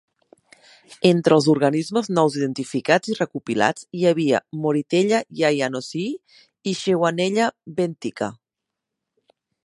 [1.07, 6.09] Entre els organismes nous identificats i recopilats, hi havia "moritella yayanosii"
[6.71, 8.31] i "shewanella benthica".